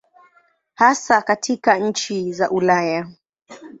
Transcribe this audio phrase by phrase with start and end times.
[0.75, 3.07] Hasa katika nchi za Ulaya.